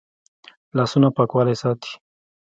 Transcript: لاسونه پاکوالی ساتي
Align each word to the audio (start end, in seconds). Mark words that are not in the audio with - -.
لاسونه 0.75 1.09
پاکوالی 1.17 1.55
ساتي 1.61 1.91